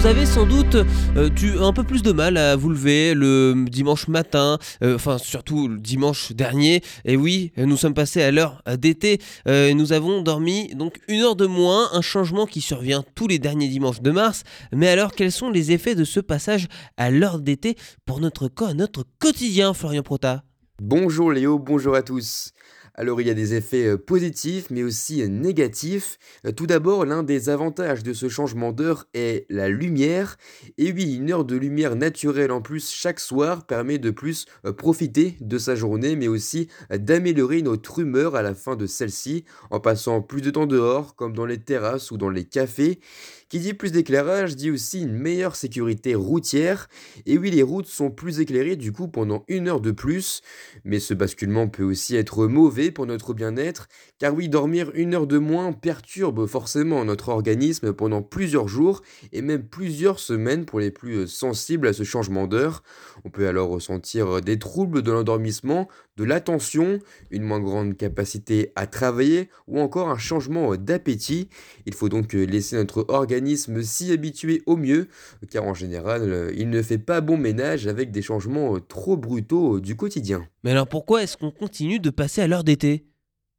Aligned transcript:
Vous 0.00 0.06
avez 0.06 0.24
sans 0.24 0.46
doute 0.46 0.76
euh, 1.16 1.28
tu, 1.28 1.58
un 1.58 1.74
peu 1.74 1.84
plus 1.84 2.00
de 2.00 2.10
mal 2.10 2.38
à 2.38 2.56
vous 2.56 2.70
lever 2.70 3.12
le 3.12 3.66
dimanche 3.68 4.08
matin, 4.08 4.56
euh, 4.82 4.94
enfin 4.94 5.18
surtout 5.18 5.68
le 5.68 5.78
dimanche 5.78 6.32
dernier. 6.32 6.80
Et 7.04 7.18
oui, 7.18 7.52
nous 7.58 7.76
sommes 7.76 7.92
passés 7.92 8.22
à 8.22 8.30
l'heure 8.30 8.62
d'été. 8.78 9.20
Euh, 9.46 9.74
nous 9.74 9.92
avons 9.92 10.22
dormi 10.22 10.74
donc 10.74 11.00
une 11.08 11.20
heure 11.20 11.36
de 11.36 11.44
moins, 11.44 11.90
un 11.92 12.00
changement 12.00 12.46
qui 12.46 12.62
survient 12.62 13.04
tous 13.14 13.28
les 13.28 13.38
derniers 13.38 13.68
dimanches 13.68 14.00
de 14.00 14.10
mars. 14.10 14.42
Mais 14.72 14.88
alors 14.88 15.12
quels 15.12 15.32
sont 15.32 15.50
les 15.50 15.70
effets 15.70 15.94
de 15.94 16.04
ce 16.04 16.20
passage 16.20 16.68
à 16.96 17.10
l'heure 17.10 17.38
d'été 17.38 17.76
pour 18.06 18.20
notre 18.20 18.48
corps, 18.48 18.74
notre 18.74 19.04
quotidien, 19.18 19.74
Florian 19.74 20.02
Prota 20.02 20.44
Bonjour 20.80 21.30
Léo, 21.30 21.58
bonjour 21.58 21.94
à 21.94 22.00
tous. 22.00 22.52
Alors 23.00 23.22
il 23.22 23.26
y 23.26 23.30
a 23.30 23.34
des 23.34 23.54
effets 23.54 23.86
euh, 23.86 23.96
positifs 23.96 24.66
mais 24.68 24.82
aussi 24.82 25.22
euh, 25.22 25.26
négatifs. 25.26 26.18
Euh, 26.44 26.52
tout 26.52 26.66
d'abord, 26.66 27.06
l'un 27.06 27.22
des 27.22 27.48
avantages 27.48 28.02
de 28.02 28.12
ce 28.12 28.28
changement 28.28 28.72
d'heure 28.72 29.06
est 29.14 29.46
la 29.48 29.70
lumière. 29.70 30.36
Et 30.76 30.92
oui, 30.92 31.14
une 31.14 31.32
heure 31.32 31.46
de 31.46 31.56
lumière 31.56 31.96
naturelle 31.96 32.52
en 32.52 32.60
plus 32.60 32.92
chaque 32.92 33.18
soir 33.18 33.66
permet 33.66 33.96
de 33.96 34.10
plus 34.10 34.44
profiter 34.76 35.38
de 35.40 35.56
sa 35.56 35.76
journée 35.76 36.14
mais 36.14 36.28
aussi 36.28 36.68
d'améliorer 36.90 37.62
notre 37.62 38.00
humeur 38.00 38.36
à 38.36 38.42
la 38.42 38.54
fin 38.54 38.76
de 38.76 38.86
celle-ci 38.86 39.46
en 39.70 39.80
passant 39.80 40.20
plus 40.20 40.42
de 40.42 40.50
temps 40.50 40.66
dehors 40.66 41.16
comme 41.16 41.32
dans 41.32 41.46
les 41.46 41.58
terrasses 41.58 42.10
ou 42.10 42.18
dans 42.18 42.28
les 42.28 42.44
cafés. 42.44 43.00
Qui 43.50 43.58
dit 43.58 43.74
plus 43.74 43.90
d'éclairage 43.90 44.54
dit 44.54 44.70
aussi 44.70 45.02
une 45.02 45.12
meilleure 45.12 45.56
sécurité 45.56 46.14
routière. 46.14 46.88
Et 47.26 47.36
oui, 47.36 47.50
les 47.50 47.64
routes 47.64 47.88
sont 47.88 48.08
plus 48.08 48.38
éclairées 48.38 48.76
du 48.76 48.92
coup 48.92 49.08
pendant 49.08 49.44
une 49.48 49.66
heure 49.66 49.80
de 49.80 49.90
plus. 49.90 50.40
Mais 50.84 51.00
ce 51.00 51.14
basculement 51.14 51.66
peut 51.66 51.82
aussi 51.82 52.14
être 52.14 52.46
mauvais 52.46 52.92
pour 52.92 53.06
notre 53.06 53.34
bien-être, 53.34 53.88
car 54.20 54.36
oui, 54.36 54.48
dormir 54.48 54.92
une 54.94 55.14
heure 55.14 55.26
de 55.26 55.38
moins 55.38 55.72
perturbe 55.72 56.46
forcément 56.46 57.04
notre 57.04 57.30
organisme 57.30 57.92
pendant 57.92 58.22
plusieurs 58.22 58.68
jours 58.68 59.02
et 59.32 59.42
même 59.42 59.64
plusieurs 59.64 60.20
semaines 60.20 60.64
pour 60.64 60.78
les 60.78 60.92
plus 60.92 61.26
sensibles 61.26 61.88
à 61.88 61.92
ce 61.92 62.04
changement 62.04 62.46
d'heure. 62.46 62.84
On 63.24 63.30
peut 63.30 63.48
alors 63.48 63.70
ressentir 63.70 64.40
des 64.42 64.60
troubles 64.60 65.02
de 65.02 65.10
l'endormissement, 65.10 65.88
de 66.16 66.22
l'attention, 66.22 67.00
une 67.32 67.42
moins 67.42 67.60
grande 67.60 67.96
capacité 67.96 68.70
à 68.76 68.86
travailler 68.86 69.48
ou 69.66 69.80
encore 69.80 70.08
un 70.08 70.18
changement 70.18 70.76
d'appétit. 70.76 71.48
Il 71.86 71.94
faut 71.94 72.08
donc 72.08 72.32
laisser 72.34 72.76
notre 72.76 73.06
organisme 73.08 73.39
s'y 73.82 74.12
habituer 74.12 74.62
au 74.66 74.76
mieux, 74.76 75.08
car 75.50 75.64
en 75.64 75.74
général, 75.74 76.52
il 76.56 76.70
ne 76.70 76.82
fait 76.82 76.98
pas 76.98 77.20
bon 77.20 77.36
ménage 77.36 77.86
avec 77.86 78.10
des 78.10 78.22
changements 78.22 78.78
trop 78.80 79.16
brutaux 79.16 79.80
du 79.80 79.96
quotidien. 79.96 80.46
Mais 80.64 80.70
alors 80.72 80.86
pourquoi 80.86 81.22
est-ce 81.22 81.36
qu'on 81.36 81.50
continue 81.50 82.00
de 82.00 82.10
passer 82.10 82.40
à 82.42 82.46
l'heure 82.46 82.64
d'été? 82.64 83.09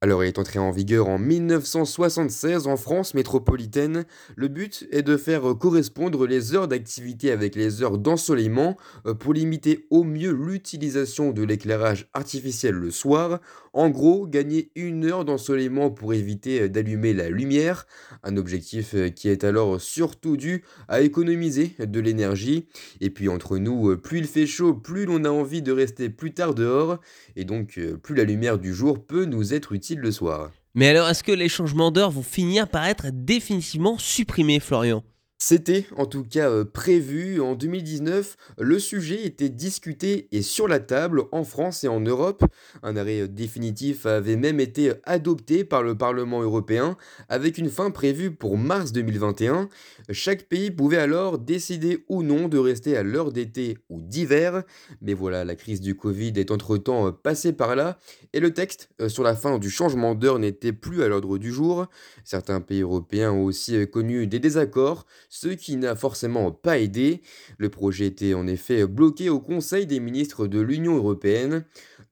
Alors, 0.00 0.22
il 0.22 0.28
est 0.28 0.38
entré 0.38 0.60
en 0.60 0.70
vigueur 0.70 1.08
en 1.08 1.18
1976 1.18 2.68
en 2.68 2.76
France 2.76 3.14
métropolitaine. 3.14 4.04
Le 4.36 4.46
but 4.46 4.86
est 4.92 5.02
de 5.02 5.16
faire 5.16 5.42
correspondre 5.58 6.24
les 6.24 6.54
heures 6.54 6.68
d'activité 6.68 7.32
avec 7.32 7.56
les 7.56 7.82
heures 7.82 7.98
d'ensoleillement 7.98 8.76
euh, 9.06 9.14
pour 9.14 9.34
limiter 9.34 9.88
au 9.90 10.04
mieux 10.04 10.30
l'utilisation 10.30 11.32
de 11.32 11.42
l'éclairage 11.42 12.08
artificiel 12.14 12.76
le 12.76 12.92
soir. 12.92 13.40
En 13.72 13.90
gros, 13.90 14.28
gagner 14.28 14.70
une 14.76 15.04
heure 15.04 15.24
d'ensoleillement 15.24 15.90
pour 15.90 16.14
éviter 16.14 16.60
euh, 16.62 16.68
d'allumer 16.68 17.12
la 17.12 17.28
lumière. 17.28 17.84
Un 18.22 18.36
objectif 18.36 18.94
euh, 18.94 19.08
qui 19.08 19.28
est 19.28 19.42
alors 19.42 19.80
surtout 19.80 20.36
dû 20.36 20.62
à 20.86 21.00
économiser 21.00 21.72
de 21.80 21.98
l'énergie. 21.98 22.68
Et 23.00 23.10
puis, 23.10 23.28
entre 23.28 23.58
nous, 23.58 23.96
plus 23.96 24.18
il 24.18 24.28
fait 24.28 24.46
chaud, 24.46 24.74
plus 24.74 25.06
l'on 25.06 25.24
a 25.24 25.30
envie 25.30 25.60
de 25.60 25.72
rester 25.72 26.08
plus 26.08 26.34
tard 26.34 26.54
dehors. 26.54 27.00
Et 27.34 27.44
donc, 27.44 27.80
plus 28.04 28.14
la 28.14 28.22
lumière 28.22 28.60
du 28.60 28.72
jour 28.72 29.04
peut 29.04 29.24
nous 29.24 29.54
être 29.54 29.72
utile 29.72 29.87
le 29.96 30.10
soir. 30.10 30.50
Mais 30.74 30.88
alors, 30.88 31.08
est-ce 31.08 31.24
que 31.24 31.32
les 31.32 31.48
changements 31.48 31.90
d'heure 31.90 32.10
vont 32.10 32.22
finir 32.22 32.68
par 32.68 32.84
être 32.84 33.06
définitivement 33.10 33.98
supprimés, 33.98 34.60
Florian? 34.60 35.02
C'était 35.40 35.86
en 35.96 36.06
tout 36.06 36.24
cas 36.24 36.50
euh, 36.50 36.64
prévu 36.64 37.40
en 37.40 37.54
2019. 37.54 38.36
Le 38.58 38.78
sujet 38.80 39.24
était 39.24 39.48
discuté 39.48 40.26
et 40.32 40.42
sur 40.42 40.66
la 40.66 40.80
table 40.80 41.22
en 41.30 41.44
France 41.44 41.84
et 41.84 41.88
en 41.88 42.00
Europe. 42.00 42.44
Un 42.82 42.96
arrêt 42.96 43.20
euh, 43.20 43.28
définitif 43.28 44.04
avait 44.04 44.34
même 44.34 44.58
été 44.58 44.94
adopté 45.04 45.64
par 45.64 45.84
le 45.84 45.96
Parlement 45.96 46.42
européen 46.42 46.96
avec 47.28 47.56
une 47.56 47.70
fin 47.70 47.92
prévue 47.92 48.32
pour 48.32 48.58
mars 48.58 48.90
2021. 48.90 49.68
Chaque 50.10 50.42
pays 50.42 50.72
pouvait 50.72 50.98
alors 50.98 51.38
décider 51.38 52.04
ou 52.08 52.24
non 52.24 52.48
de 52.48 52.58
rester 52.58 52.96
à 52.96 53.04
l'heure 53.04 53.30
d'été 53.30 53.78
ou 53.90 54.02
d'hiver. 54.02 54.64
Mais 55.02 55.14
voilà, 55.14 55.44
la 55.44 55.54
crise 55.54 55.80
du 55.80 55.94
Covid 55.94 56.32
est 56.34 56.50
entre-temps 56.50 57.06
euh, 57.06 57.12
passée 57.12 57.52
par 57.52 57.76
là 57.76 58.00
et 58.32 58.40
le 58.40 58.52
texte 58.52 58.90
sur 59.06 59.22
la 59.22 59.36
fin 59.36 59.58
du 59.58 59.70
changement 59.70 60.16
d'heure 60.16 60.40
n'était 60.40 60.72
plus 60.72 61.04
à 61.04 61.08
l'ordre 61.08 61.38
du 61.38 61.52
jour. 61.52 61.86
Certains 62.24 62.60
pays 62.60 62.82
européens 62.82 63.30
ont 63.30 63.44
aussi 63.44 63.88
connu 63.88 64.26
des 64.26 64.40
désaccords 64.40 65.06
ce 65.28 65.48
qui 65.48 65.76
n'a 65.76 65.94
forcément 65.94 66.50
pas 66.50 66.78
aidé. 66.78 67.22
Le 67.58 67.68
projet 67.68 68.06
était 68.06 68.34
en 68.34 68.46
effet 68.46 68.86
bloqué 68.86 69.28
au 69.28 69.40
Conseil 69.40 69.86
des 69.86 70.00
ministres 70.00 70.46
de 70.46 70.60
l'Union 70.60 70.96
européenne. 70.96 71.64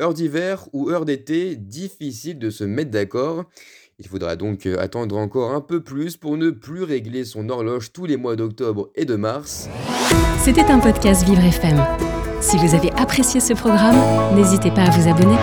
Heure 0.00 0.14
d'hiver 0.14 0.68
ou 0.72 0.90
heure 0.90 1.04
d'été, 1.04 1.56
difficile 1.56 2.38
de 2.38 2.50
se 2.50 2.64
mettre 2.64 2.90
d'accord. 2.90 3.44
Il 3.98 4.08
faudra 4.08 4.34
donc 4.34 4.66
attendre 4.66 5.16
encore 5.16 5.52
un 5.52 5.60
peu 5.60 5.80
plus 5.80 6.16
pour 6.16 6.36
ne 6.36 6.50
plus 6.50 6.82
régler 6.82 7.24
son 7.24 7.48
horloge 7.48 7.92
tous 7.92 8.06
les 8.06 8.16
mois 8.16 8.34
d'octobre 8.34 8.90
et 8.96 9.04
de 9.04 9.14
mars. 9.14 9.68
C'était 10.38 10.64
un 10.64 10.80
podcast 10.80 11.24
Vivre 11.24 11.44
FM. 11.44 11.80
Si 12.40 12.56
vous 12.58 12.74
avez 12.74 12.90
apprécié 12.92 13.40
ce 13.40 13.52
programme, 13.52 13.96
n'hésitez 14.34 14.70
pas 14.70 14.82
à 14.82 14.90
vous 14.90 15.08
abonner. 15.08 15.36